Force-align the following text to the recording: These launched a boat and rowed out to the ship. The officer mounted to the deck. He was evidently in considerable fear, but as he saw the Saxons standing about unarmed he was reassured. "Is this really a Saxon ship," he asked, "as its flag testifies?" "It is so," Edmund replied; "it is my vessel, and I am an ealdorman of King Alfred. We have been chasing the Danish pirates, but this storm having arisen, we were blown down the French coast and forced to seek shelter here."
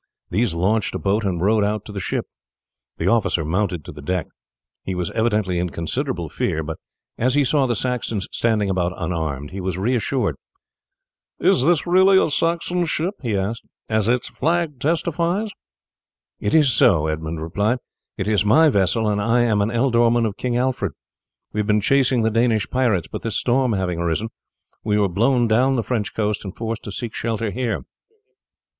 These 0.31 0.55
launched 0.55 0.95
a 0.95 0.97
boat 0.97 1.23
and 1.23 1.39
rowed 1.39 1.63
out 1.63 1.85
to 1.85 1.91
the 1.91 1.99
ship. 1.99 2.25
The 2.97 3.05
officer 3.05 3.45
mounted 3.45 3.85
to 3.85 3.91
the 3.91 4.01
deck. 4.01 4.25
He 4.83 4.95
was 4.95 5.11
evidently 5.11 5.59
in 5.59 5.69
considerable 5.69 6.27
fear, 6.27 6.63
but 6.63 6.79
as 7.19 7.35
he 7.35 7.43
saw 7.43 7.67
the 7.67 7.75
Saxons 7.75 8.27
standing 8.31 8.67
about 8.67 8.93
unarmed 8.95 9.51
he 9.51 9.61
was 9.61 9.77
reassured. 9.77 10.37
"Is 11.37 11.63
this 11.65 11.85
really 11.85 12.17
a 12.17 12.31
Saxon 12.31 12.85
ship," 12.85 13.13
he 13.21 13.37
asked, 13.37 13.63
"as 13.89 14.07
its 14.07 14.27
flag 14.27 14.79
testifies?" 14.79 15.51
"It 16.39 16.55
is 16.55 16.71
so," 16.73 17.05
Edmund 17.05 17.39
replied; 17.39 17.77
"it 18.17 18.27
is 18.27 18.43
my 18.43 18.69
vessel, 18.69 19.07
and 19.07 19.21
I 19.21 19.41
am 19.41 19.61
an 19.61 19.69
ealdorman 19.69 20.25
of 20.25 20.35
King 20.35 20.57
Alfred. 20.57 20.93
We 21.53 21.59
have 21.59 21.67
been 21.67 21.79
chasing 21.79 22.23
the 22.23 22.31
Danish 22.31 22.67
pirates, 22.71 23.07
but 23.07 23.21
this 23.21 23.37
storm 23.37 23.73
having 23.73 23.99
arisen, 23.99 24.29
we 24.83 24.97
were 24.97 25.09
blown 25.09 25.47
down 25.47 25.75
the 25.75 25.83
French 25.83 26.15
coast 26.15 26.43
and 26.43 26.57
forced 26.57 26.81
to 26.85 26.91
seek 26.91 27.13
shelter 27.13 27.51
here." 27.51 27.83